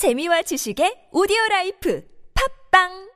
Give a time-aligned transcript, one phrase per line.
[0.00, 2.00] 재미와 지식의 오디오 라이프.
[2.32, 3.09] 팝빵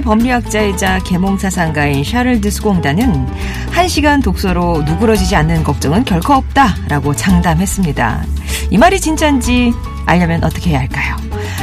[0.00, 3.26] 법리학자이자 계몽사상가인 샤를 드스공단은
[3.70, 8.24] 한시간 독서로 누그러지지 않는 걱정은 결코 없다라고 장담했습니다.
[8.70, 9.72] 이 말이 진짠지
[10.06, 11.16] 알려면 어떻게 해야 할까요?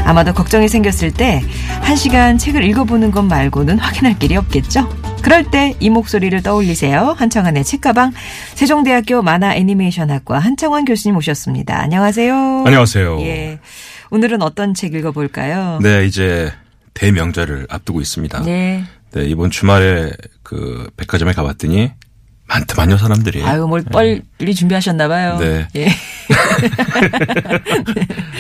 [0.06, 1.42] 아마도 걱정이 생겼을 때
[1.82, 4.88] 한시간 책을 읽어보는 것 말고는 확인할 길이 없겠죠?
[5.22, 7.16] 그럴 때 이 목소리를 떠올리세요.
[7.18, 8.14] 한청환의 책가방
[8.56, 11.78] 세종대학교 만화 애니메이션학과 한청환 교수님 오셨습니다.
[11.82, 12.64] 안녕하세요.
[12.66, 13.20] 안녕하세요.
[13.22, 13.60] 예.
[14.10, 15.80] 오늘은 어떤 책 읽어볼까요?
[15.82, 16.52] 네, 이제
[16.98, 18.42] 대명절을 앞두고 있습니다.
[18.42, 18.84] 네.
[19.12, 19.26] 네.
[19.26, 21.92] 이번 주말에 그 백화점에 가봤더니
[22.48, 23.44] 많더만요 사람들이.
[23.44, 25.38] 아유, 뭘 빨리 준비하셨나 봐요.
[25.38, 25.68] 네.
[25.76, 25.88] 예.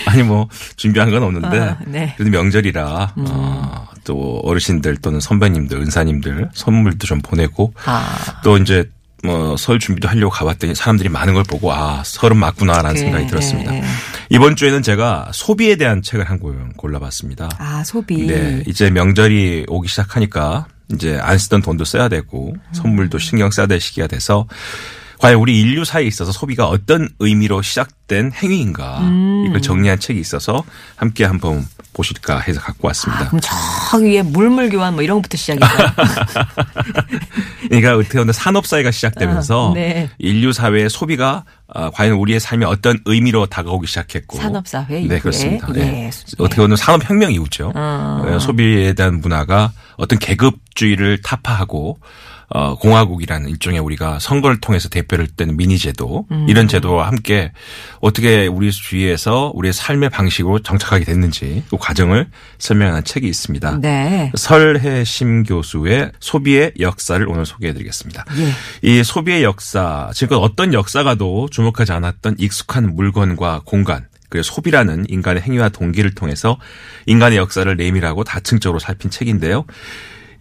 [0.08, 2.14] 아니 뭐 준비한 건 없는데 아, 네.
[2.18, 8.42] 그래도 명절이라 어, 또 어르신들 또는 선배님들, 은사님들 선물도 좀 보내고 아.
[8.44, 8.90] 또 이제
[9.24, 13.72] 뭐설 준비도 하려고 가봤더니 사람들이 많은 걸 보고 아 설은 맞구나라는 네, 생각이 들었습니다.
[13.72, 13.84] 네.
[14.30, 17.50] 이번 주에는 제가 소비에 대한 책을 한 권 골라봤습니다.
[17.58, 18.28] 아, 소비.
[18.28, 23.80] 네, 이제 명절이 오기 시작하니까 이제 안 쓰던 돈도 써야 되고 선물도 신경 써야 될
[23.82, 24.48] 시기가 돼서
[25.20, 29.46] 과연 우리 인류 사이에 있어서 소비가 어떤 의미로 시작된 행위인가 음.
[29.48, 30.64] 이걸 정리한 책이 있어서
[30.96, 33.28] 함께 한번 보실까 해서 갖고 왔습니다.
[33.28, 35.66] 그럼 저 위에 물물 교환 뭐 이런 것부터 시작이죠.
[37.68, 40.10] 그러니까 어떻게 보면 산업 사회가 시작되면서 아, 네.
[40.20, 45.20] 인류 사회의 소비가 아, 과연 우리의 삶에 어떤 의미로 다가오기 시작했고 산업 사회 네 이후에.
[45.20, 45.68] 그렇습니다.
[45.76, 45.80] 예.
[45.80, 46.12] 네.
[46.38, 47.72] 어떻게 보면 산업 혁명 이후죠.
[47.76, 48.22] 어.
[48.24, 52.00] 어, 소비에 대한 문화가 어떤 계급주의를 타파하고
[52.50, 56.46] 어, 공화국이라는 일종의 우리가 선거를 통해서 대표를 떼는 미니제도 음.
[56.48, 57.52] 이런 제도와 함께
[58.00, 63.80] 어떻게 우리 주위에서 우리의 삶의 방식으로 정착하게 됐는지 그 과정을 설명하는 책이 있습니다.
[63.82, 64.32] 네.
[64.36, 68.24] 설혜심 교수의 소비의 역사를 오늘 소개해 드리겠습니다.
[68.38, 68.54] 예.
[68.82, 75.70] 이 소비의 역사, 지금껏 어떤 역사가도 주목하지 않았던 익숙한 물건과 공간, 그리고 소비라는 인간의 행위와
[75.70, 76.58] 동기를 통해서
[77.06, 79.66] 인간의 역사를 내밀하고 다층적으로 살핀 책인데요.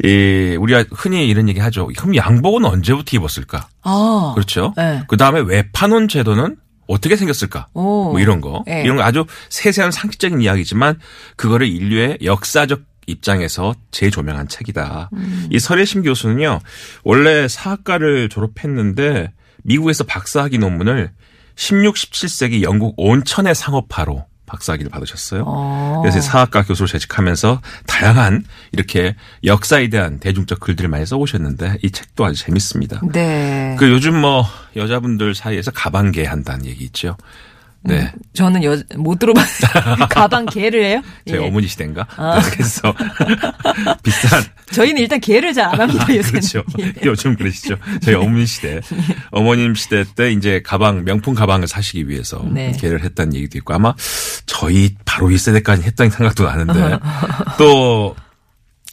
[0.05, 1.89] 이 우리가 흔히 이런 얘기 하죠.
[1.97, 3.69] 그럼 양복은 언제부터 입었을까?
[3.83, 4.33] 아.
[4.34, 4.75] 그렇죠.
[4.77, 5.03] 네.
[5.09, 7.69] 그 다음에 외판원 제도는 어떻게 생겼을까?
[7.75, 8.11] 오.
[8.11, 8.62] 뭐 이런 거.
[8.67, 8.83] 네.
[8.84, 10.99] 이런 거 아주 세세한 상식적인 이야기지만
[11.37, 15.11] 그거를 인류의 역사적 입장에서 재조명한 책이다.
[15.12, 15.47] 음.
[15.51, 16.61] 이 설혜심 교수는요,
[17.05, 19.33] 원래 사학과를 졸업했는데
[19.63, 21.13] 미국에서 박사학위 논문을
[21.57, 25.45] 16, 17세기 영국 온천의 상업화로 박사학위를 받으셨어요.
[25.47, 26.01] 어.
[26.03, 29.15] 그래서 사학과 교수로 재직하면서 다양한 이렇게
[29.45, 33.01] 역사에 대한 대중적 글들을 많이 써오셨는데 이 책도 아주 재밌습니다.
[33.12, 33.77] 네.
[33.79, 34.45] 그 요즘 뭐
[34.77, 37.17] 여자분들 사이에서 가방개 한다는 얘기 있죠.
[37.86, 38.12] 네.
[38.34, 39.97] 저는 여, 못 들어봤어요.
[40.10, 41.02] 가방 개를 해요?
[41.28, 41.47] 저희 예.
[41.47, 42.06] 어머니 시대인가?
[42.16, 42.41] 아.
[42.50, 42.94] 그래서
[44.02, 44.42] 비싼
[44.72, 46.22] 저희는 일단 개를 잘 안 합니다, 요새는.
[46.41, 46.62] 그렇죠.
[46.80, 46.92] 예.
[47.04, 47.76] 요즘 그러시죠.
[48.02, 48.80] 저희 어머니 시대,
[49.32, 52.72] 어머님 시대 때 이제 가방 명품 가방을 사시기 위해서 네.
[52.78, 53.94] 개를 했다는 얘기도 있고 아마
[54.47, 56.98] 저희 바로 이 세대까지 했다는 생각도 나는데
[57.58, 58.14] 또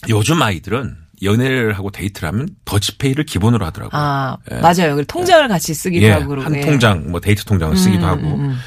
[0.10, 4.00] 요즘 아이들은 연애를 하고 데이트를 하면 더치페이를 기본으로 하더라고요.
[4.02, 4.56] 아, 예.
[4.60, 5.02] 맞아요.
[5.06, 6.46] 통장을 같이 쓰기도 예, 하고 그러고.
[6.46, 6.62] 한 예.
[6.62, 8.58] 통장 뭐 데이트 통장을 쓰기도 음, 하고 음, 음.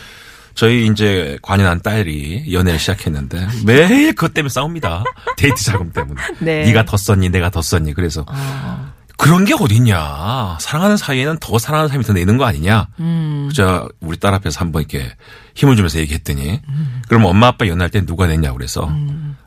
[0.57, 5.05] 저희 이제 과년한 딸이 연애를 시작했는데 매일 그것 때문에 싸웁니다.
[5.37, 6.21] 데이트 자금 때문에.
[6.41, 6.65] 네.
[6.65, 10.57] 네가 더 썼니 내가 더 썼니 그래서 아, 그런 게 어딨냐.
[10.59, 12.89] 사랑하는 사이에는 더 사랑하는 사람이 더 내는 거 아니냐.
[13.01, 13.51] 음.
[13.55, 15.15] 저 우리 딸 앞에서 한번 이렇게
[15.55, 16.61] 힘을 주면서 얘기했더니
[17.09, 18.91] 그럼 엄마 아빠 연애할 때 누가 냈냐고 그래서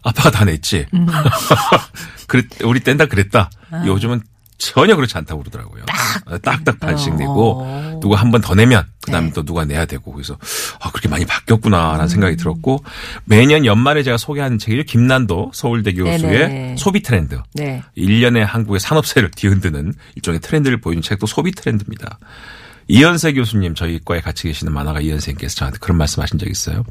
[0.04, 0.86] 아빠가 다 냈지.
[2.28, 3.50] 그랬, 우리 땐다 그랬다.
[3.88, 4.22] 요즘은
[4.60, 5.84] 전혀 그렇지 않다고 그러더라고요.
[6.42, 8.00] 딱딱 반씩 내고 어.
[8.02, 9.34] 누가 한 번 더 내면 그 다음에 네.
[9.34, 10.38] 또 누가 내야 되고 그래서
[10.80, 12.84] 아 그렇게 많이 바뀌었구나라는 생각이 들었고
[13.26, 14.84] 매년 연말에 제가 소개하는 책이죠.
[14.84, 16.76] 김난도 서울대 교수의 네네.
[16.78, 17.42] 소비 트렌드.
[17.56, 17.82] 네.
[17.98, 22.20] 1년의 한국의 산업세를 뒤흔드는 일종의 트렌드를 보이는 책도 소비 트렌드입니다.
[22.90, 26.84] 이현세 교수님 저희 과에 같이 계시는 만화가 이현세님께서 저한테 그런 말씀 하신 적 있어요.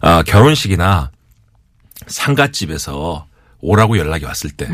[0.00, 1.10] 아, 결혼식이나
[2.06, 3.26] 상가집에서
[3.62, 4.68] 오라고 연락이 왔을 때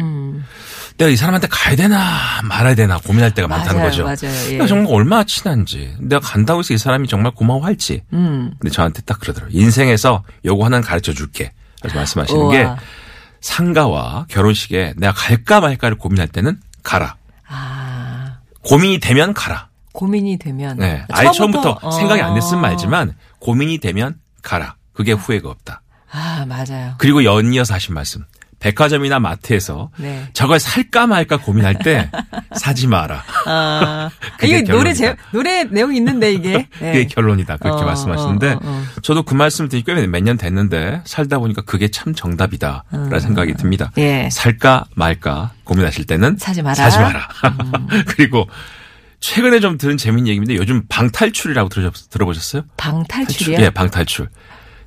[0.96, 4.04] 내가 이 사람한테 가야 되나 말아야 되나 고민할 때가 많다는 맞아요, 거죠.
[4.04, 4.46] 맞아요.
[4.48, 4.52] 예.
[4.52, 8.02] 내가 정말 얼마나 친한지, 내가 간다고 해서 이 사람이 정말 고마워할지.
[8.14, 8.52] 음.
[8.58, 9.56] 근데 저한테 딱 그러더라고요.
[9.56, 11.52] 인생에서 요거 하나는 가르쳐 줄게.
[11.80, 12.50] 그래서 말씀하시는 우와.
[12.50, 12.68] 게
[13.40, 17.16] 상가와 결혼식에 내가 갈까 말까를 고민할 때는 가라.
[17.46, 19.68] 아, 고민이 되면 가라.
[19.92, 20.78] 고민이 되면.
[20.78, 21.04] 네.
[21.10, 21.90] 아예 처음부터 어.
[21.92, 24.74] 생각이 안 됐으면 말지만 고민이 되면 가라.
[24.92, 25.82] 그게 후회가 없다.
[26.10, 26.94] 아, 맞아요.
[26.98, 28.24] 그리고 연이어서 하신 말씀.
[28.60, 30.28] 백화점이나 마트에서 네.
[30.32, 32.10] 저걸 살까 말까 고민할 때
[32.56, 33.22] 사지 마라.
[33.46, 34.10] 아,
[34.42, 34.92] 이게 노래.
[34.94, 36.68] 제, 노래 내용이 있는데, 이게.
[36.80, 36.92] 네.
[36.92, 37.58] 그게 결론이다.
[37.58, 38.82] 그렇게 어, 말씀하시는데 어, 어, 어.
[39.02, 43.90] 저도 그 말씀을 드리 꽤몇 년 됐는데 살다 보니까 그게 참 정답이다라는 생각이 듭니다.
[43.98, 44.28] 예.
[44.30, 46.74] 살까 말까 고민하실 때는 사지 마라.
[46.74, 47.28] 사지 마라.
[48.08, 48.48] 그리고
[49.20, 51.68] 최근에 좀 들은 재밌는 얘기인데 요즘 방탈출이라고
[52.10, 52.62] 들어보셨어요?
[52.76, 53.60] 방탈출이야?
[53.60, 54.28] 예, 방탈출.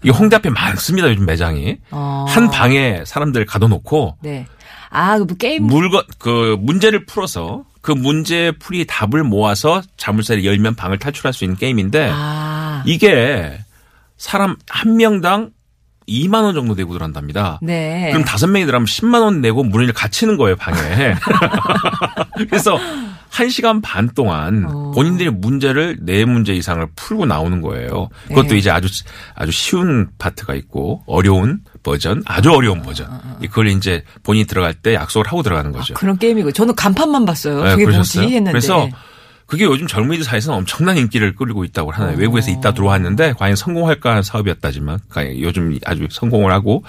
[0.04, 1.10] 이게 홍대 앞에 많습니다.
[1.10, 1.78] 요즘 매장이.
[1.92, 2.26] 어.
[2.28, 4.48] 한 방에 사람들 가둬놓고 네.
[4.90, 5.68] 아, 그 게임.
[5.68, 11.58] 물건 그 문제를 풀어서 그 문제 풀이 답을 모아서 자물쇠를 열면 방을 탈출할 수 있는
[11.58, 12.84] 게임인데 아.
[12.86, 13.58] 이게
[14.18, 15.52] 사람 한 명당
[16.12, 17.60] 2만 원 정도 내고 들어간답니다.
[17.62, 18.10] 네.
[18.12, 21.16] 그럼 다섯 명이 들어가면 10만 원 내고 문을 갇히는 거예요, 방에.
[22.50, 22.78] 그래서
[23.30, 24.92] 한 시간 반 동안 어.
[24.94, 28.10] 본인들이 문제를 네 문제 이상을 풀고 나오는 거예요.
[28.28, 28.58] 그것도 네.
[28.58, 28.90] 이제 아주
[29.36, 33.08] 아주 쉬운 파트가 있고 어려운 버전, 아주 어려운 버전.
[33.42, 35.94] 그걸 이제 본인이 들어갈 때 약속을 하고 들어가는 거죠.
[35.94, 36.52] 그런 게임이고.
[36.52, 37.64] 저는 간판만 봤어요.
[37.64, 38.24] 네, 그게 그러셨어요?
[38.24, 38.52] 뭐지 했는데.
[38.52, 38.90] 그래서
[39.52, 42.18] 그게 요즘 젊은이들 사이에서는 엄청난 인기를 끌고 있다고 하나요.
[42.18, 46.86] 외국에서 있다 들어왔는데 과연 성공할까 하는 사업이었다지만 과연 요즘 아주 성공을 하고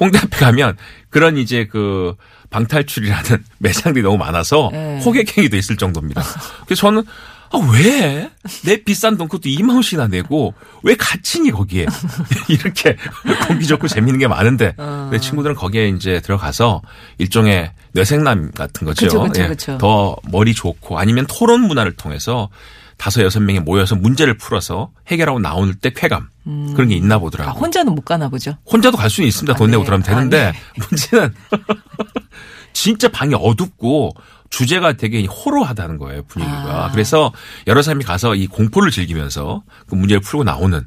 [0.00, 0.76] 홍대 앞에 가면
[1.08, 2.16] 그런 이제 그
[2.50, 5.00] 방탈출이라는 매장들이 너무 많아서 네.
[5.04, 6.20] 호객행위도 있을 정도입니다.
[6.64, 7.04] 그래서 저는
[7.52, 8.30] 아, 왜?
[8.64, 11.86] 내 비싼 돈 그것도 2만 원씩이나 내고 왜 갇히니 거기에?
[12.48, 12.96] 이렇게
[13.46, 15.08] 공기 좋고 재밌는 게 많은데 어.
[15.10, 16.82] 내 친구들은 거기에 이제 들어가서
[17.18, 19.06] 일종의 뇌생남 같은 거죠.
[19.06, 19.48] 그쵸, 그쵸, 예.
[19.48, 19.78] 그쵸.
[19.78, 22.48] 더 머리 좋고 아니면 토론 문화를 통해서
[22.96, 27.60] 다섯 여섯 명이 모여서 문제를 풀어서 해결하고 나올 때 쾌감 그런 게 있나 아, 보더라고요.
[27.60, 28.56] 혼자는 못 가나 보죠.
[28.70, 29.56] 혼자도 갈 수는 있습니다.
[29.56, 29.86] 돈 아, 내고 네.
[29.86, 31.34] 들어가면 아, 되는데 문제는
[32.74, 34.14] 진짜 방이 어둡고
[34.50, 36.86] 주제가 되게 호로하다는 거예요 분위기가.
[36.86, 36.90] 아.
[36.90, 37.32] 그래서
[37.66, 40.86] 여러 사람이 가서 이 공포를 즐기면서 그 문제를 풀고 나오는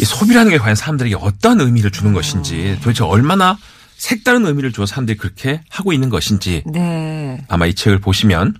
[0.00, 3.56] 이 소비라는 게 과연 사람들에게 어떤 의미를 주는 것인지 도대체 얼마나
[3.96, 7.44] 색다른 의미를 주어 사람들이 그렇게 하고 있는 것인지 네.
[7.48, 8.54] 아마 이 책을 보시면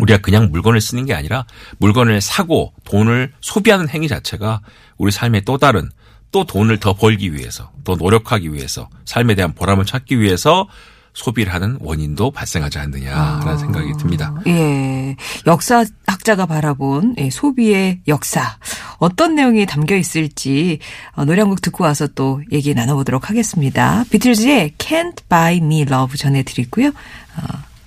[0.00, 1.44] 우리가 그냥 물건을 쓰는 게 아니라
[1.78, 4.60] 물건을 사고 돈을 소비하는 행위 자체가
[4.96, 5.88] 우리 삶의 또 다른
[6.30, 10.68] 또 돈을 더 벌기 위해서 더 노력하기 위해서 삶에 대한 보람을 찾기 위해서
[11.14, 14.34] 소비를 하는 원인도 발생하지 않느냐라는 생각이 듭니다.
[14.46, 15.16] 예.
[15.46, 18.56] 역사학자가 바라본 예, 소비의 역사.
[18.98, 20.78] 어떤 내용이 담겨 있을지
[21.12, 24.04] 어, 노래 한 곡 듣고 와서 또 얘기 나눠보도록 하겠습니다.
[24.10, 26.88] 비틀즈의 Can't Buy Me Love 전해드리고요.
[26.88, 27.42] 어,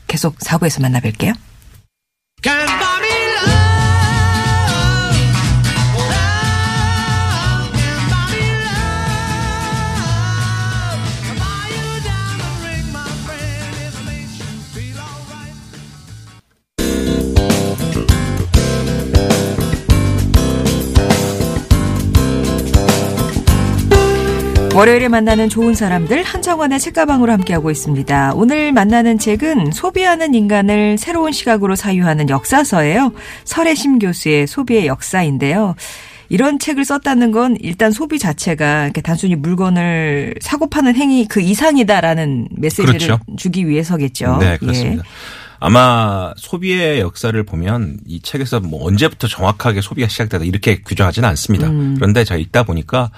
[0.08, 1.34] 계속 4부에서 만나뵐게요.
[24.74, 28.34] 월요일에 만나는 좋은 사람들 한정원의 책가방으로 함께하고 있습니다.
[28.36, 33.12] 오늘 만나는 책은 소비하는 인간을 새로운 시각으로 사유하는 역사서예요.
[33.44, 35.76] 설혜심 교수의 소비의 역사인데요.
[36.30, 42.48] 이런 책을 썼다는 건 일단 소비 자체가 이렇게 단순히 물건을 사고 파는 행위 그 이상이다라는
[42.56, 43.20] 메시지를 그렇죠.
[43.36, 44.38] 주기 위해서겠죠.
[44.40, 44.58] 네, 예.
[44.58, 45.04] 그렇습니다.
[45.60, 51.68] 아마 소비의 역사를 보면 이 책에서 뭐 언제부터 정확하게 소비가 시작되다 이렇게 규정하지는 않습니다.
[51.68, 51.96] 음.
[51.96, 53.12] 그런데 제가 읽다 보니까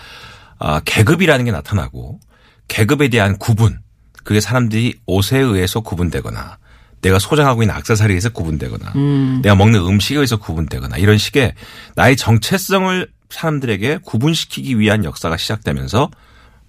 [0.60, 2.20] 아, 계급이라는 게 나타나고
[2.68, 3.80] 계급에 대한 구분
[4.24, 6.58] 그게 사람들이 옷에 의해서 구분되거나
[7.02, 9.42] 내가 소장하고 있는 악세사리에 의해서 구분되거나 음.
[9.44, 11.54] 내가 먹는 음식에 의해서 구분되거나 이런 식의
[11.96, 16.10] 나의 정체성을 사람들에게 구분시키기 위한 역사가 시작되면서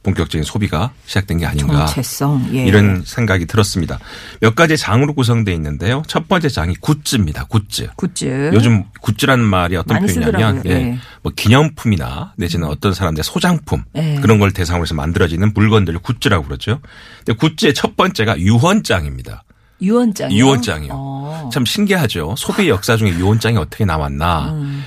[0.05, 2.51] 본격적인 소비가 시작된 게 아닌가 정체성.
[2.53, 2.67] 예.
[2.67, 3.99] 이런 생각이 들었습니다.
[4.41, 6.03] 몇 가지 장으로 구성되어 있는데요.
[6.07, 7.47] 첫 번째 장이 굿즈입니다.
[7.47, 7.89] 굿즈.
[7.97, 8.53] 굿즈.
[8.55, 10.63] 요즘 굿즈라는 말이 어떤 표현이냐면.
[10.67, 10.71] 예.
[10.71, 10.99] 예.
[11.23, 14.19] 뭐 기념품이나 내지는 어떤 사람들의 소장품 예.
[14.21, 16.81] 그런 걸 대상으로 해서 만들어지는 물건들을 굿즈라고 그러죠.
[17.25, 19.43] 근데 굿즈의 첫 번째가 유언장입니다.
[19.83, 20.31] 유언장.
[20.31, 20.93] 유언장이요.
[20.93, 21.51] 어.
[21.53, 22.35] 참 신기하죠.
[22.39, 24.53] 소비 역사 중에 유언장이 어떻게 나왔나.
[24.53, 24.85] 음.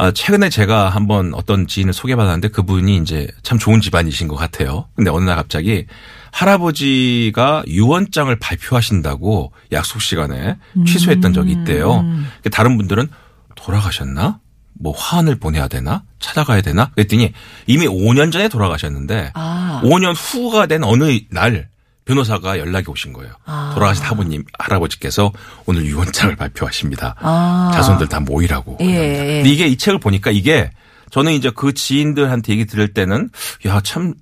[0.00, 4.88] 아, 최근에 제가 한번 어떤 지인을 소개받았는데 그분이 이제 참 좋은 집안이신 것 같아요.
[4.96, 5.84] 근데 어느 날 갑자기
[6.32, 12.00] 할아버지가 유언장을 발표하신다고 약속 시간에 취소했던 적이 있대요.
[12.00, 13.08] 그러니까 다른 분들은
[13.56, 14.40] 돌아가셨나?
[14.72, 16.02] 뭐 화환을 보내야 되나?
[16.18, 16.90] 찾아가야 되나?
[16.94, 17.34] 그랬더니
[17.66, 19.82] 이미 5년 전에 돌아가셨는데 아.
[19.84, 21.68] 5년 후가 된 어느 날
[22.14, 23.32] 변호사가 연락이 오신 거예요.
[23.46, 23.70] 아.
[23.74, 25.30] 돌아가신 사부님 할아버지께서
[25.66, 27.14] 오늘 유언장을 발표하십니다.
[27.20, 27.70] 아.
[27.72, 28.78] 자손들 다 모이라고.
[28.80, 28.86] 예.
[28.86, 29.34] 예.
[29.36, 30.72] 근데 이게 이 책을 보니까 이게
[31.10, 33.30] 저는 이제 그 지인들한테 얘기 들을 때는
[33.66, 34.14] 야 참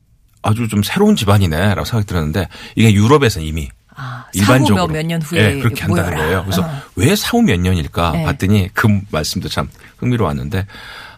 [0.42, 5.59] 아주 좀 새로운 집안이네라고 생각이 들었는데 이게 유럽에서는 이미 아, 일반적으로 사후 몇년 후에 예,
[5.59, 6.25] 그렇게 한다는 모여라.
[6.25, 6.42] 거예요.
[6.45, 6.83] 그래서 어.
[6.95, 8.25] 왜 사후 몇 년일까 네.
[8.25, 10.66] 봤더니 그 말씀도 참 흥미로웠는데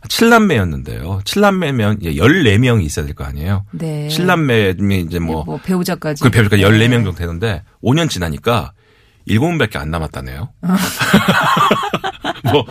[0.09, 1.21] 칠남매였는데요.
[1.25, 3.64] 칠남매면 14명이 있어야 될 거 아니에요.
[3.73, 4.09] 네.
[4.09, 6.23] 칠남매면 이제 뭐, 뭐 배우자까지.
[6.25, 6.42] 그 네.
[6.42, 8.73] 14명 정도 되는데 5년 지나니까
[9.28, 10.49] 7명밖에 안 남았다네요.
[12.52, 12.64] 뭐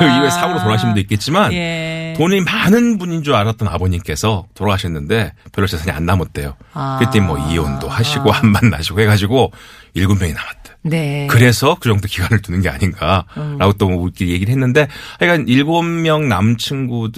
[0.00, 2.14] 이후에 사고로 돌아가신 분도 있겠지만 예.
[2.18, 6.56] 돈이 많은 분인 줄 알았던 아버님께서 돌아가셨는데 별로 재산이 안 남았대요.
[6.74, 6.98] 아.
[7.00, 9.52] 그때 뭐 이혼도 하시고 한만 나시고 해가지고
[9.96, 10.67] 7명이 남았대.
[10.82, 11.26] 네.
[11.28, 17.10] 그래서 그 정도 기간을 두는 게 아닌가라고 또 우리끼리 얘기를 했는데 하여간 일곱 명 남친구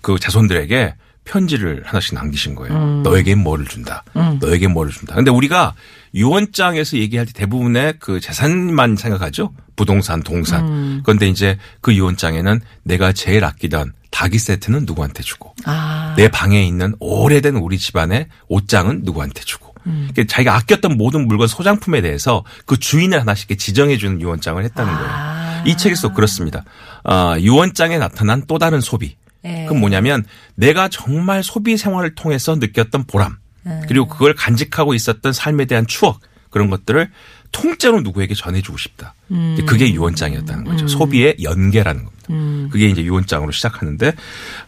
[0.00, 0.94] 그 자손들에게
[1.24, 2.74] 편지를 하나씩 남기신 거예요.
[2.74, 3.02] 음.
[3.02, 4.02] 너에게 뭐를 준다.
[4.40, 5.14] 너에게 뭐를 준다.
[5.14, 5.74] 근데 우리가
[6.14, 9.52] 유언장에서 얘기할 때 대부분의 그 재산만 생각하죠.
[9.76, 10.66] 부동산, 동산.
[10.66, 11.00] 음.
[11.04, 16.14] 그런데 이제 그 유언장에는 내가 제일 아끼던 닭이 세트는 누구한테 주고 아.
[16.16, 20.08] 내 방에 있는 오래된 우리 집안의 옷장은 누구한테 주고 음.
[20.12, 24.92] 그러니까 자기가 아꼈던 모든 물건 소장품에 대해서 그 주인을 하나씩 이렇게 지정해 주는 유언장을 했다는
[24.92, 25.10] 거예요.
[25.10, 25.62] 아.
[25.66, 26.64] 이 책에서 그렇습니다.
[27.04, 29.16] 아, 유언장에 나타난 또 다른 소비.
[29.44, 29.64] 예.
[29.64, 30.24] 그건 뭐냐면
[30.54, 33.80] 내가 정말 소비 생활을 통해서 느꼈던 보람 네.
[33.88, 36.20] 그리고 그걸 간직하고 있었던 삶에 대한 추억
[36.50, 37.10] 그런 것들을
[37.50, 39.14] 통째로 누구에게 전해주고 싶다.
[39.30, 39.58] 음.
[39.66, 40.88] 그게 유언장이었다는 거죠.
[40.88, 42.26] 소비의 연계라는 겁니다.
[42.30, 42.68] 음.
[42.70, 44.12] 그게 이제 유언장으로 시작하는데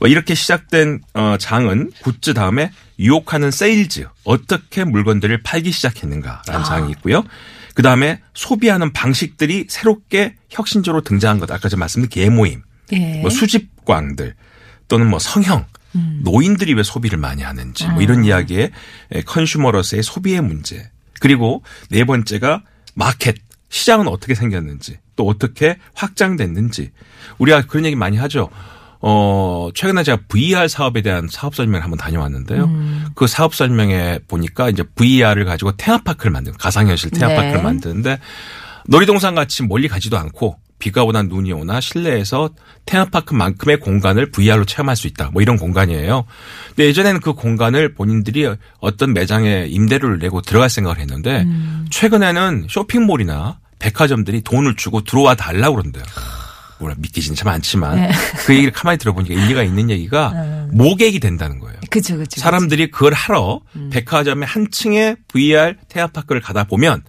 [0.00, 6.64] 뭐 이렇게 시작된 어, 장은 굿즈 다음에 유혹하는 세일즈 어떻게 물건들을 팔기 시작했는가라는 아.
[6.64, 7.24] 장이 있고요.
[7.74, 13.20] 그 다음에 소비하는 방식들이 새롭게 혁신적으로 등장한 것 아까 제가 말씀드린 개모임, 예.
[13.20, 14.36] 뭐 수집광들
[14.86, 16.20] 또는 뭐 성형, 음.
[16.24, 18.70] 노인들이 왜 소비를 많이 하는지 뭐 이런 이야기에
[19.26, 22.62] 컨슈머러스의 소비의 문제 그리고 네 번째가
[22.94, 23.36] 마켓
[23.68, 26.92] 시장은 어떻게 생겼는지 또 어떻게 확장됐는지
[27.38, 28.50] 우리가 그런 얘기 많이 하죠.
[29.06, 32.64] 어, 최근에 제가 VR 사업에 대한 사업 설명을 한번 다녀왔는데요.
[32.64, 33.06] 음.
[33.14, 37.62] 그 사업 설명에 보니까 이제 VR을 가지고 테마파크를 만드는 가상현실 테마파크를 네.
[37.62, 38.18] 만드는데
[38.87, 42.49] 놀이동산 같이 멀리 가지도 않고 비가 오나 눈이 오나 실내에서
[42.87, 45.28] 테마파크만큼의 공간을 VR로 체험할 수 있다.
[45.34, 46.25] 뭐 이런 공간이에요.
[46.68, 51.87] 근데 예전에는 그 공간을 본인들이 어떤 매장에 임대료를 내고 들어갈 생각을 했는데 음.
[51.90, 56.04] 최근에는 쇼핑몰이나 백화점들이 돈을 주고 들어와 달라고 그런대요.
[56.78, 58.11] 물론 믿기지는 참 않지만 네.
[58.47, 61.76] 그 얘기를 가만히 들어보니까 일리가 있는 얘기가 모객이 된다는 거예요.
[61.90, 62.40] 그쵸, 그쵸.
[62.40, 63.90] 사람들이 그걸 하러 음.
[63.93, 67.02] 백화점의 한 층에 VR 테마파크를 가다 보면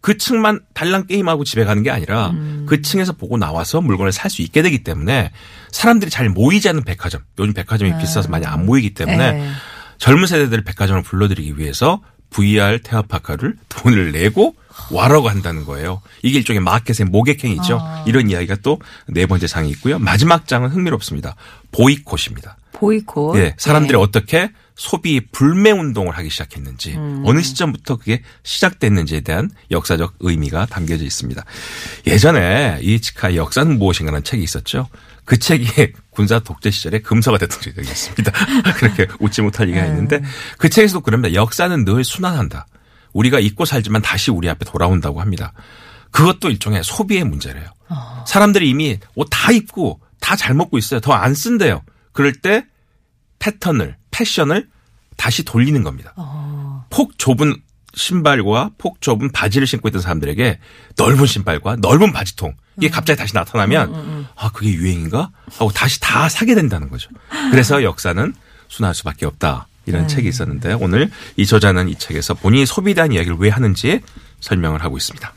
[0.00, 2.64] 그 층만 달랑 게임하고 집에 가는 게 아니라 음.
[2.66, 5.30] 그 층에서 보고 나와서 물건을 살 수 있게 되기 때문에
[5.70, 9.32] 사람들이 잘 모이지 않는 백화점 요즘 백화점이 비싸서 많이 안 모이기 때문에 아.
[9.32, 9.50] 네.
[9.98, 12.00] 젊은 세대들을 백화점을 불러들이기 위해서
[12.30, 14.54] VR 테마파크를 돈을 내고
[14.90, 16.02] 와라고 한다는 거예요.
[16.22, 17.78] 이게 일종의 마켓의 모객행위죠.
[17.80, 18.04] 아.
[18.06, 19.98] 이런 이야기가 또 네 번째 장이 있고요.
[19.98, 21.34] 마지막 장은 흥미롭습니다.
[21.72, 22.56] 보이콧입니다.
[22.72, 23.36] 보이콧.
[23.36, 24.02] 예, 사람들이 네.
[24.02, 27.22] 어떻게 소비 불매 운동을 하기 시작했는지 음.
[27.26, 31.44] 어느 시점부터 그게 시작됐는지에 대한 역사적 의미가 담겨져 있습니다.
[32.06, 34.88] 예전에 이치카의 역사는 무엇인가라는 책이 있었죠.
[35.26, 38.32] 그 책이 군사 독재 시절에 금서가 됐던 적이 있습니다.
[38.76, 40.22] 그렇게 웃지 못할 얘기가 있는데
[40.56, 41.34] 그 책에서도 그럽니다.
[41.34, 42.66] 역사는 늘 순환한다.
[43.12, 45.52] 우리가 잊고 살지만 다시 우리 앞에 돌아온다고 합니다.
[46.10, 47.66] 그것도 일종의 소비의 문제래요.
[48.26, 51.00] 사람들이 이미 옷 다 입고 다 잘 먹고 있어요.
[51.00, 51.82] 더 안 쓴대요.
[52.12, 52.64] 그럴 때
[53.38, 54.68] 패턴을, 패션을
[55.16, 56.14] 다시 돌리는 겁니다.
[56.90, 57.54] 폭 좁은
[57.94, 60.60] 신발과 폭 좁은 바지를 신고 있던 사람들에게
[60.96, 66.54] 넓은 신발과 넓은 바지통 이게 갑자기 다시 나타나면 아 그게 유행인가 하고 다시 다 사게
[66.54, 67.10] 된다는 거죠.
[67.50, 68.32] 그래서 역사는
[68.68, 73.36] 순화할 수밖에 없다 이런 책이 있었는데 오늘 이 저자는 이 책에서 본인이 소비에 대한 이야기를
[73.38, 74.00] 왜 하는지
[74.40, 75.32] 설명을 하고 있습니다.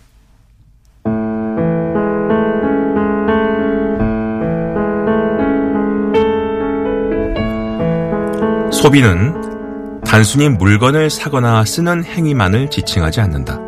[8.72, 13.60] 소비는 단순히 물건을 사거나 쓰는 행위만을 지칭하지 않는다.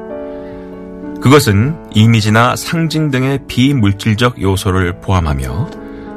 [1.22, 5.70] 그것은 이미지나 상징 등의 비물질적 요소를 포함하며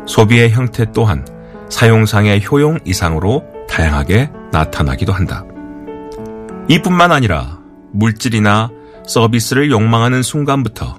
[0.07, 1.25] 소비의 형태 또한
[1.71, 5.45] 사용상의 효용 이상으로 다양하게 나타나기도 한다.
[6.69, 7.59] 이뿐만 아니라
[7.93, 8.71] 물질이나
[9.07, 10.99] 서비스를 욕망하는 순간부터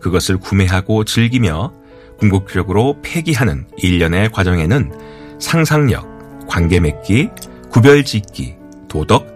[0.00, 1.72] 그것을 구매하고 즐기며
[2.18, 4.92] 궁극적으로 폐기하는 일련의 과정에는
[5.40, 7.30] 상상력, 관계 맺기,
[7.70, 8.56] 구별 짓기,
[8.88, 9.26] 도덕,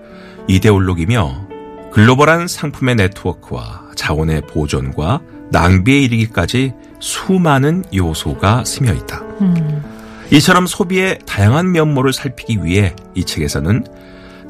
[0.48, 1.48] 이데올로기며
[1.92, 9.22] 글로벌한 상품의 네트워크와 자원의 보존과 낭비에 이르기까지 수많은 요소가 스며 있다.
[10.30, 13.86] 이처럼 소비의 다양한 면모를 살피기 위해 이 책에서는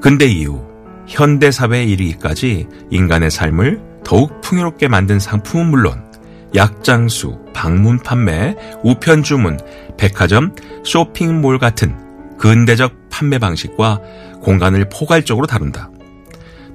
[0.01, 0.67] 근대 이후
[1.07, 6.09] 현대 사회에 이르기까지 인간의 삶을 더욱 풍요롭게 만든 상품은 물론
[6.55, 9.59] 약장수, 방문 판매, 우편 주문,
[9.97, 10.55] 백화점,
[10.85, 11.97] 쇼핑몰 같은
[12.39, 14.01] 근대적 판매 방식과
[14.41, 15.91] 공간을 포괄적으로 다룬다.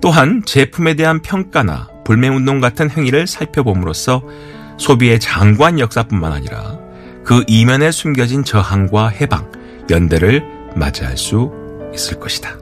[0.02, 4.22] 또한 제품에 대한 평가나 불매운동 같은 행위를 살펴봄으로써
[4.78, 6.83] 소비의 장관 역사뿐만 아니라
[7.24, 9.50] 그 이면에 숨겨진 저항과 해방,
[9.90, 10.44] 연대를
[10.76, 11.52] 맞이할 수
[11.94, 12.58] 있을 것이다.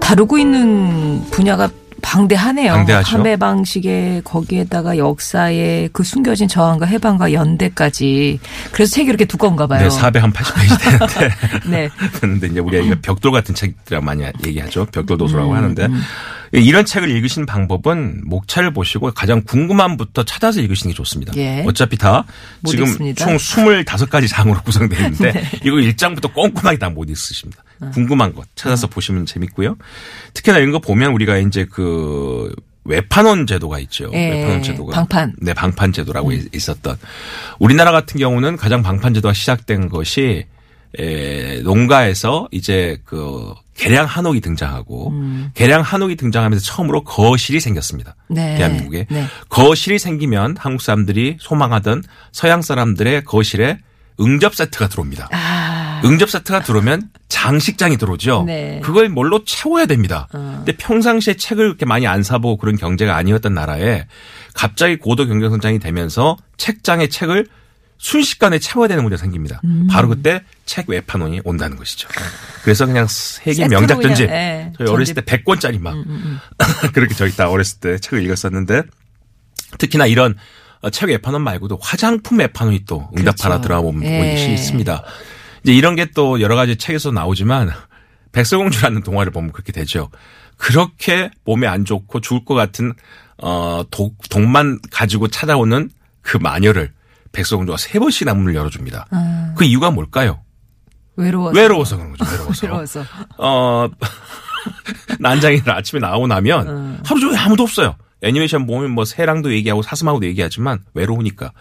[0.00, 1.70] 다루고 있는 분야가
[2.02, 2.72] 방대하네요.
[2.72, 3.16] 방대하죠.
[3.16, 8.40] 판매 방식에 거기에다가 역사에 그 숨겨진 저항과 해방과 연대까지.
[8.72, 9.88] 그래서 책이 이렇게 두꺼운가 봐요.
[9.88, 11.34] 네, 480페이지 되는데.
[11.70, 11.88] 네.
[12.20, 14.86] 그런데 이제 우리가 벽돌 같은 책이라고 많이 얘기하죠.
[14.86, 15.88] 벽돌 도서라고 음, 하는데.
[16.52, 21.32] 이런 책을 읽으신 방법은 목차를 보시고 가장 궁금함부터 찾아서 읽으시는 게 좋습니다.
[21.36, 21.64] 예.
[21.66, 22.26] 어차피 다못
[22.66, 23.24] 지금 읽습니다.
[23.24, 23.36] 네.
[23.36, 25.32] 총 25가지 장으로 구성되어 있는데
[25.64, 27.64] 이거 1장부터 꼼꼼하게 다 못 읽으십니다.
[27.80, 27.90] 어.
[27.94, 29.76] 궁금한 것 찾아서 보시면 재밌고요.
[30.34, 32.54] 특히나 이런 거 보면 우리가 이제 그
[32.84, 34.10] 외판원 제도가 있죠.
[34.12, 35.28] 예, 외판원 제도가 방판.
[35.30, 35.34] 음.
[35.40, 36.96] 네, 방판 제도라고 있었던
[37.58, 40.44] 우리나라 같은 경우는 가장 방판 제도가 시작된 것이
[40.98, 45.50] 에, 농가에서 이제 그 계량 한옥이 등장하고 음.
[45.54, 48.14] 계량 한옥이 등장하면서 처음으로 거실이 생겼습니다.
[48.28, 48.56] 네.
[48.56, 49.24] 대한민국에 네.
[49.48, 53.78] 거실이 생기면 한국 사람들이 소망하던 서양 사람들의 거실에
[54.20, 55.28] 응접 세트가 들어옵니다.
[55.32, 56.02] 아.
[56.04, 58.44] 응접 세트가 들어오면 장식장이 들어오죠.
[58.46, 58.80] 네.
[58.82, 60.28] 그걸 뭘로 채워야 됩니다.
[60.32, 60.54] 어.
[60.58, 64.06] 근데 평상시에 책을 그렇게 많이 안 사보고 그런 경제가 아니었던 나라에
[64.54, 67.46] 갑자기 고도 경제 성장이 되면서 책장에 책을
[68.02, 69.60] 순식간에 채워야 되는 문제가 생깁니다.
[69.62, 69.86] 음.
[69.88, 72.08] 바로 그때 책 외판원이 온다는 것이죠.
[72.64, 75.24] 그래서 그냥 세계 명작 전집 그냥, 예, 저희 어렸을 전집.
[75.24, 75.94] 때 100권짜리 막
[76.94, 78.82] 그렇게 저희 다 어렸을 때 책을 읽었었는데
[79.78, 80.34] 특히나 이런
[80.80, 83.62] 어, 책 외판원 말고도 화장품 외판원이 또 응답하라 그렇죠.
[83.68, 84.32] 드라마 보면 예.
[84.32, 85.04] 것이 있습니다.
[85.62, 87.70] 이제 이런 게 또 여러 가지 책에서 나오지만
[88.32, 90.10] 백설공주라는 동화를 보면 그렇게 되죠.
[90.56, 92.94] 그렇게 몸에 안 좋고 죽을 것 같은
[93.38, 95.88] 어 독, 독만 가지고 찾아오는
[96.20, 96.90] 그 마녀를
[97.32, 99.06] 백설공주가 세 번씩이나 문을 열어줍니다.
[99.56, 100.42] 그 이유가 뭘까요?
[101.16, 101.58] 외로워서.
[101.58, 102.24] 외로워서 그런 거죠.
[102.32, 102.66] 외로워서.
[102.66, 103.04] 외로워서.
[103.38, 103.88] 어,
[105.20, 107.96] 난장이를 아침에 나오고 나면 하루 종일 아무도 없어요.
[108.22, 111.52] 애니메이션 보면 뭐 새랑도 얘기하고 사슴하고도 얘기하지만 외로우니까.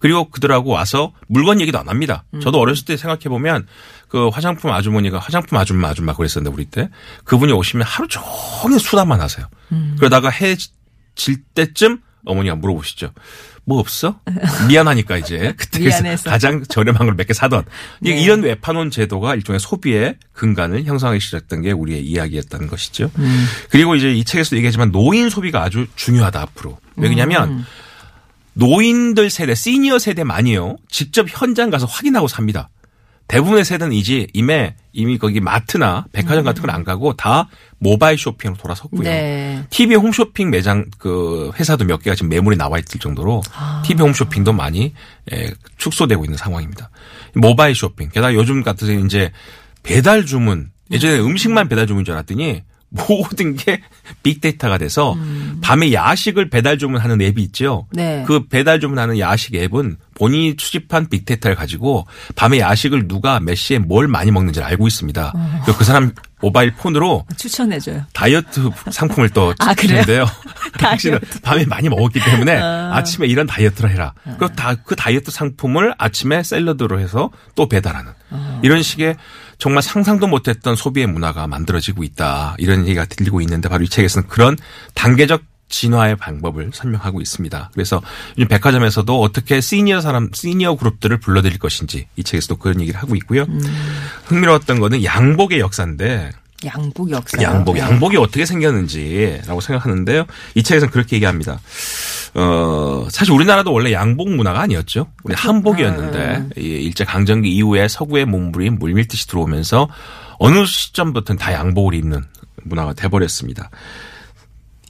[0.00, 2.24] 그리고 그들하고 와서 물건 얘기도 안 합니다.
[2.42, 3.66] 저도 어렸을 때 생각해 보면
[4.08, 6.88] 그 화장품 아주머니가 화장품 아줌마 아줌마 그랬었는데 우리 때
[7.24, 9.46] 그분이 오시면 하루 종일 수다만 하세요.
[9.98, 10.56] 그러다가 해
[11.18, 13.12] 질 때쯤 어머니가 물어보시죠.
[13.64, 14.20] 뭐 없어?
[14.68, 16.30] 미안하니까 이제 그때 미안해서.
[16.30, 17.64] 가장 저렴한 걸 몇 개 사던
[18.04, 18.20] 이- 네.
[18.20, 23.10] 이런 외판원 제도가 일종의 소비의 근간을 형성하기 시작했던 게 우리의 이야기였다는 것이죠.
[23.18, 23.46] 음.
[23.70, 26.78] 그리고 이제 이 책에서 얘기하지만 노인 소비가 아주 중요하다 앞으로.
[26.96, 27.64] 왜냐하면 음.
[28.54, 30.76] 노인들 세대, 시니어 세대만이요.
[30.88, 32.70] 직접 현장 가서 확인하고 삽니다.
[33.28, 38.56] 대부분의 세대는 이제 이미 이미 거기 마트나 백화점 같은 건 안 가고 다 모바일 쇼핑으로
[38.56, 39.02] 돌아섰고요.
[39.02, 39.64] 네.
[39.70, 43.82] TV 홈쇼핑 매장 그 회사도 몇 개가 지금 매물이 나와 있을 정도로 아.
[43.84, 44.94] TV 홈쇼핑도 많이
[45.32, 46.90] 예, 축소되고 있는 상황입니다.
[47.34, 49.32] 모바일 쇼핑 게다가 요즘 같은 이제
[49.82, 53.80] 배달 주문 예전에 음식만 배달 주문인 줄 알았더니 모든 게
[54.22, 55.16] 빅데이터가 돼서
[55.60, 57.86] 밤에 야식을 배달 주문하는 앱이 있죠.
[57.90, 57.96] 음.
[57.96, 58.24] 네.
[58.26, 64.08] 그 배달 주문하는 야식 앱은 본인이 수집한 빅데이터를 가지고 밤에 야식을 누가 몇 시에 뭘
[64.08, 65.32] 많이 먹는지를 알고 있습니다.
[65.34, 65.62] 어.
[65.76, 68.04] 그 사람 모바일 폰으로 추천해줘요.
[68.12, 69.74] 다이어트 상품을 또 아?
[69.74, 70.26] 주는데요.
[70.78, 71.18] 당신은.
[71.42, 74.14] 밤에 많이 먹었기 때문에 아침에 이런 다이어트를 해라.
[74.24, 78.12] 그리고 다 그 다이어트 상품을 아침에 샐러드로 해서 또 배달하는
[78.62, 79.16] 이런 식의
[79.58, 82.56] 정말 상상도 못했던 소비의 문화가 만들어지고 있다.
[82.58, 84.56] 이런 얘기가 들리고 있는데 바로 이 책에서는 그런
[84.94, 87.70] 단계적 진화의 방법을 설명하고 있습니다.
[87.74, 88.00] 그래서
[88.38, 93.46] 요즘 백화점에서도 어떻게 시니어 사람, 시니어 그룹들을 불러들일 것인지 이 책에서도 그런 얘기를 하고 있고요.
[94.26, 96.30] 흥미로웠던 거는 양복의 역사인데
[96.66, 97.42] 양복 역사.
[97.42, 100.26] 양복, 양복이 어떻게 생겼는지라고 생각하는데요.
[100.54, 101.60] 이 책에서는 그렇게 얘기합니다.
[102.34, 105.06] 어, 사실 우리나라도 원래 양복 문화가 아니었죠.
[105.24, 109.88] 우리 한복이었는데 이 일제 강점기 이후에 서구의 몸부림 물밀듯이 들어오면서
[110.38, 112.24] 어느 시점부터는 다 양복을 입는
[112.62, 113.70] 문화가 돼버렸습니다.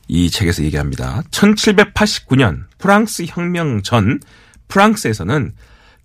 [0.08, 1.22] 이 책에서 얘기합니다.
[1.30, 4.20] 1789년 프랑스 혁명 전
[4.68, 5.52] 프랑스에서는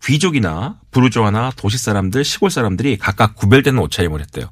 [0.03, 4.47] 귀족이나 부르주아나 도시 사람들, 시골 사람들이 각각 구별되는 옷차림을 했대요.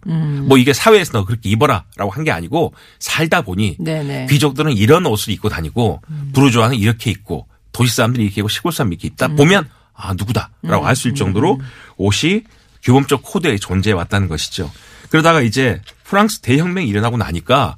[0.48, 4.28] 뭐 이게 사회에서 너 그렇게 입어라라고 한 게 아니고 살다 보니 네네.
[4.30, 6.02] 귀족들은 이런 옷을 입고 다니고
[6.34, 10.96] 부르주아는 이렇게 입고 도시 사람들이 이렇게 입고 시골 사람이 이렇게 입다 보면 아 누구다라고 알
[10.96, 11.60] 수 있을 정도로
[11.98, 12.44] 옷이
[12.84, 14.72] 규범적 코드에 존재해 왔다는 것이죠.
[15.10, 17.76] 그러다가 이제 프랑스 대혁명이 일어나고 나니까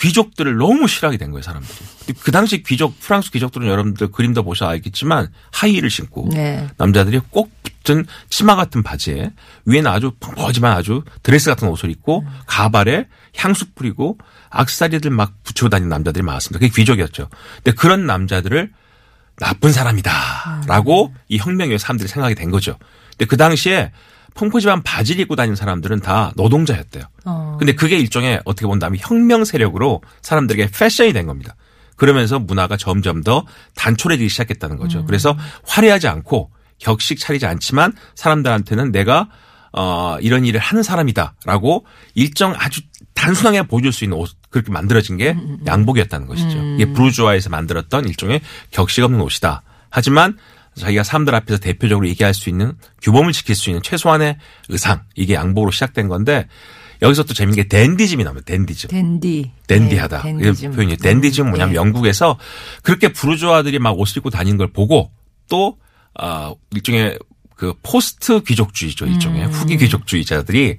[0.00, 1.74] 귀족들을 너무 싫어하게 된 거예요, 사람들이.
[2.20, 6.66] 그 당시 귀족, 프랑스 귀족들은 여러분들 그림도 보셔 알겠지만 하이힐을 신고 네.
[6.76, 9.32] 남자들이 꼭전 치마 같은 바지에
[9.66, 14.18] 위에는 아주 펑퍼지만 아주 드레스 같은 옷을 입고 가발에 향수 뿌리고
[14.50, 16.58] 악세사리들 막 붙이고 다니는 남자들이 많았습니다.
[16.58, 17.28] 그게 귀족이었죠.
[17.56, 18.72] 근데 그런 남자들을
[19.36, 22.78] 나쁜 사람이다라고 이 혁명의 사람들이 생각이 된 거죠.
[23.10, 23.92] 근데 그 당시에
[24.34, 27.04] 펑퍼짐한 바지를 입고 다니는 사람들은 다 노동자였대요.
[27.24, 27.56] 어.
[27.58, 31.54] 근데 그게 일종의 어떻게 본다면 혁명 세력으로 사람들에게 패션이 된 겁니다.
[31.96, 33.44] 그러면서 문화가 점점 더
[33.76, 35.04] 단촐해지기 시작했다는 거죠.
[35.04, 39.28] 그래서 화려하지 않고 격식 차리지 않지만 사람들한테는 내가
[39.72, 42.82] 어 이런 일을 하는 사람이다라고 일정 아주
[43.14, 46.58] 단순하게 보여줄 수 있는 옷 그렇게 만들어진 게 양복이었다는 것이죠.
[46.74, 48.40] 이게 부르주아에서 만들었던 일종의
[48.70, 49.62] 격식 없는 옷이다.
[49.88, 50.36] 하지만
[50.76, 55.70] 자기가 사람들 앞에서 대표적으로 얘기할 수 있는 규범을 지킬 수 있는 최소한의 의상 이게 양복으로
[55.70, 56.48] 시작된 건데
[57.02, 58.44] 여기서 또 재밌는 게 댄디즘이 나옵니다.
[58.46, 58.88] 댄디즘.
[58.88, 59.50] 댄디.
[59.66, 60.22] 댄디하다.
[60.22, 60.72] 네, 이 댄디즘.
[60.72, 61.76] 표현이 댄디즘 뭐냐면 네.
[61.76, 62.38] 영국에서
[62.82, 65.10] 그렇게 부르주아들이 막 옷을 입고 다니는 걸 보고
[65.48, 65.78] 또
[66.14, 67.18] 아, 일종의
[67.56, 69.06] 그 포스트 귀족주의죠.
[69.06, 69.50] 일종의 음.
[69.50, 70.78] 후기 귀족주의자들이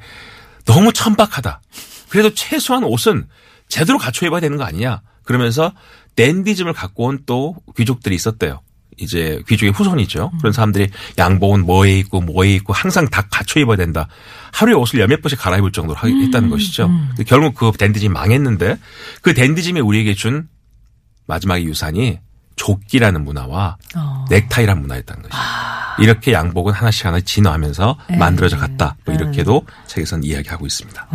[0.66, 1.62] 너무 천박하다.
[2.10, 3.28] 그래도 최소한 옷은
[3.68, 5.02] 제대로 갖춰 입어야 되는 거 아니냐.
[5.24, 5.74] 그러면서
[6.16, 8.62] 댄디즘을 갖고 온 또 귀족들이 있었대요.
[8.98, 10.32] 이제 귀족의 후손이죠.
[10.34, 10.38] 음.
[10.40, 14.08] 그런 사람들이 양복은 뭐에 입고 뭐에 입고 항상 다 갖춰 입어야 된다.
[14.52, 16.88] 하루에 옷을 열몇 번씩 갈아입을 정도로 음, 했다는 것이죠.
[16.88, 18.78] 근데 결국 그 댄디즘이 망했는데
[19.22, 20.48] 그 댄디즘이 우리에게 준
[21.28, 22.20] 마지막의 유산이
[22.56, 24.26] 조끼라는 문화와 어.
[24.30, 25.38] 넥타이라는 문화였다는 것이죠.
[26.00, 28.18] 이렇게 양복은 하나씩 하나씩 진화하면서 네.
[28.18, 28.96] 만들어져 갔다.
[29.06, 31.08] 뭐 이렇게도 책에서는 이야기하고 있습니다.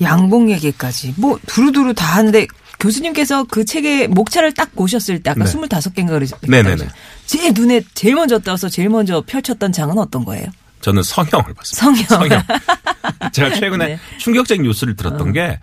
[0.00, 1.14] 양복 얘기까지.
[1.16, 2.46] 뭐, 두루두루 다 하는데,
[2.86, 5.50] 교수님께서 그 책의 목차를 딱 보셨을 때, 아까 네.
[5.50, 6.88] 25개인가 그러셨 네네네.
[7.26, 10.46] 제일 눈에 제일 먼저 떠서 제일 먼저 펼쳤던 장은 어떤 거예요?
[10.80, 12.06] 저는 성형을 봤습니다.
[12.06, 12.06] 성형.
[12.06, 12.42] 성형.
[13.32, 13.94] 제가 최근에 네.
[13.94, 13.98] 어.
[14.18, 15.58] 충격적인 뉴스를 들었던 게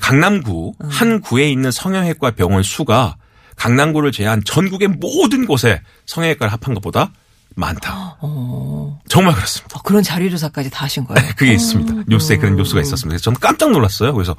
[0.00, 3.16] 강남구 한 구에 있는 성형외과 병원 수가
[3.56, 7.12] 강남구를 제한 전국의 모든 곳에 성형외과를 합한 것보다
[7.54, 8.16] 많다.
[8.20, 8.98] 어.
[9.08, 9.78] 정말 그렇습니다.
[9.78, 11.26] 어, 그런 자료 조사까지 다 하신 거예요?
[11.36, 12.04] 그게 있습니다.
[12.08, 13.08] 뉴스에 그런 뉴스가 있었습니다.
[13.08, 14.12] 그래서 저는 깜짝 놀랐어요.
[14.12, 14.36] 그래서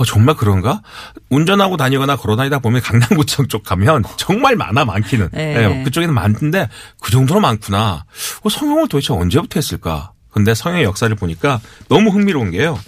[0.00, 0.80] 어, 정말 그런가?
[1.28, 5.28] 운전하고 다니거나 걸어 다니다 보면 강남구청 쪽 가면 정말 많아, 많기는.
[5.30, 5.56] 네.
[5.56, 6.70] 예, 그쪽에는 많은데
[7.02, 8.06] 그 정도로 많구나.
[8.42, 10.12] 어, 성형을 도대체 언제부터 했을까?
[10.30, 12.78] 근데 성형의 역사를 보니까 너무 흥미로운 게요.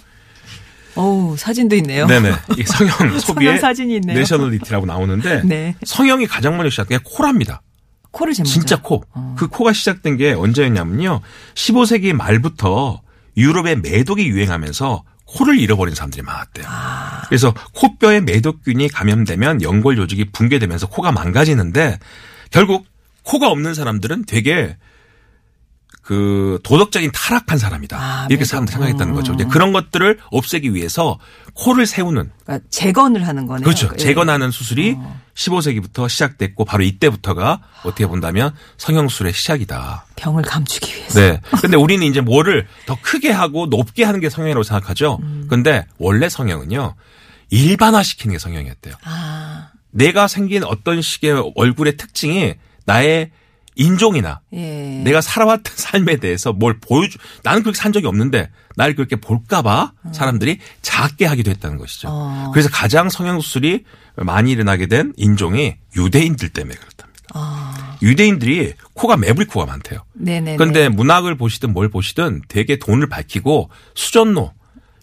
[0.95, 2.07] 어우, 사진도 있네요.
[2.07, 2.31] 네네.
[2.57, 4.17] 이 성형 소비의 사진이 있네요.
[4.17, 5.75] 내셔널리티라고 나오는데 네.
[5.85, 7.61] 성형이 가장 먼저 시작된 게 코랍니다.
[8.09, 8.51] 코를 먼저.
[8.51, 9.03] 진짜 코.
[9.37, 11.21] 그 코가 시작된 게 언제였냐면요.
[11.53, 13.01] 15세기 말부터
[13.37, 16.65] 유럽의 매독이 유행하면서 코를 잃어버린 사람들이 많았대요.
[17.27, 21.99] 그래서 코뼈에 매독균이 감염되면 연골 조직이 붕괴되면서 코가 망가지는데
[22.51, 22.85] 결국
[23.23, 24.77] 코가 없는 사람들은 되게
[26.03, 27.97] 그 도덕적인 타락한 사람이다.
[27.97, 28.45] 아, 이렇게 매독.
[28.45, 29.33] 사람들이 생각했다는 거죠.
[29.33, 31.17] 이제 그런 것들을 없애기 위해서
[31.53, 33.63] 코를 세우는 그러니까 재건을 하는 거네요.
[33.63, 33.89] 그렇죠.
[33.93, 33.97] 예.
[33.97, 34.97] 재건하는 수술이
[35.33, 40.05] 15세기부터 시작됐고 바로 이때부터가 어떻게 본다면 성형술의 시작이다.
[40.17, 41.19] 병을 감추기 위해서.
[41.21, 41.39] 네.
[41.61, 45.19] 근데 우리는 이제 뭐를 더 크게 하고 높게 하는 게 성형이라고 생각하죠.
[45.23, 45.47] 음.
[45.49, 46.95] 근데 원래 성형은요.
[47.49, 48.95] 일반화시키는 게 성형이었대요.
[49.05, 53.31] 아, 내가 생긴 어떤 식의 얼굴의 특징이 나의
[53.75, 55.01] 인종이나 예.
[55.03, 60.59] 내가 살아왔던 삶에 대해서 뭘 보여주, 나는 그렇게 산 적이 없는데 날 그렇게 볼까봐 사람들이
[60.81, 62.07] 작게 하기도 했다는 것이죠.
[62.11, 62.51] 어.
[62.53, 63.83] 그래서 가장 성형수술이
[64.17, 67.23] 많이 일어나게 된 인종이 유대인들 때문에 그렇답니다.
[67.33, 70.01] 아, 유대인들이 코가 매부리 코가 많대요.
[70.13, 70.57] 네네.
[70.57, 74.53] 그런데 문학을 보시든 뭘 보시든 되게 돈을 밝히고 수전노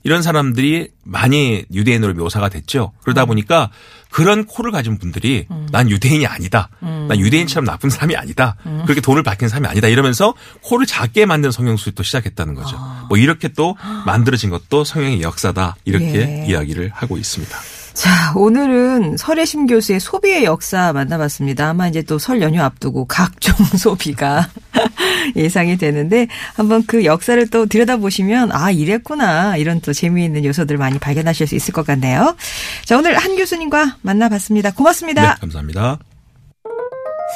[0.03, 2.93] 이런 사람들이 많이 유대인으로 묘사가 됐죠.
[3.03, 3.71] 그러다 보니까
[4.11, 6.71] 그런 코를 가진 분들이 난 유대인이 아니다.
[7.11, 8.55] 난 유대인처럼 나쁜 사람이 아니다.
[8.85, 9.89] 그렇게 돈을 밝힌 사람이 아니다.
[9.89, 12.79] 이러면서 코를 작게 만든 성형술이 또 시작했다는 거죠.
[13.09, 15.77] 뭐 이렇게 또 만들어진 것도 성형의 역사다.
[15.85, 16.47] 이렇게 예.
[16.49, 17.59] 이야기를 하고 있습니다.
[17.93, 21.71] 자, 오늘은 설혜심 교수의 소비의 역사 만나봤습니다.
[21.71, 24.49] 아마 이제 또 설 연휴 앞두고 각종 소비가
[25.35, 29.57] 예상이 되는데 한번 그 역사를 또 들여다보시면 아, 이랬구나.
[29.57, 32.37] 이런 또 재미있는 요소들 많이 발견하실 수 있을 것 같네요.
[32.85, 34.71] 자, 오늘 한 교수님과 만나봤습니다.
[34.73, 35.35] 고맙습니다.
[35.35, 35.99] 네, 감사합니다.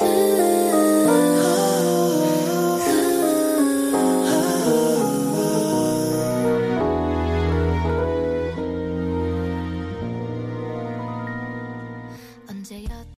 [0.02, 0.30] Ooh.